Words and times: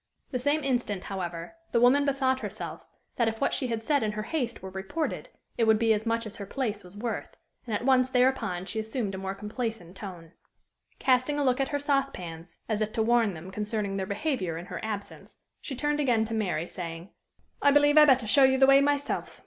The 0.31 0.39
same 0.39 0.63
instant, 0.63 1.03
however, 1.03 1.53
the 1.73 1.79
woman 1.79 2.05
bethought 2.05 2.39
herself 2.39 2.87
that, 3.17 3.27
if 3.27 3.39
what 3.39 3.53
she 3.53 3.67
had 3.67 3.83
said 3.83 4.01
in 4.01 4.13
her 4.13 4.23
haste 4.23 4.63
were 4.63 4.71
reported, 4.71 5.29
it 5.59 5.65
would 5.65 5.77
be 5.77 5.93
as 5.93 6.07
much 6.07 6.25
as 6.25 6.37
her 6.37 6.47
place 6.47 6.83
was 6.83 6.97
worth; 6.97 7.37
and 7.67 7.75
at 7.75 7.85
once 7.85 8.09
thereupon 8.09 8.65
she 8.65 8.79
assumed 8.79 9.13
a 9.13 9.19
more 9.19 9.35
complaisant 9.35 9.95
tone. 9.95 10.31
Casting 10.97 11.37
a 11.37 11.43
look 11.43 11.59
at 11.61 11.67
her 11.69 11.77
saucepans, 11.77 12.57
as 12.67 12.81
if 12.81 12.91
to 12.93 13.03
warn 13.03 13.35
them 13.35 13.51
concerning 13.51 13.97
their 13.97 14.07
behavior 14.07 14.57
in 14.57 14.65
her 14.65 14.83
absence, 14.83 15.37
she 15.61 15.75
turned 15.75 15.99
again 15.99 16.25
to 16.25 16.33
Mary, 16.33 16.65
saying: 16.67 17.11
"I 17.61 17.69
believe 17.69 17.95
I 17.99 18.05
better 18.05 18.25
show 18.25 18.43
you 18.43 18.57
the 18.57 18.65
way 18.65 18.81
myself. 18.81 19.39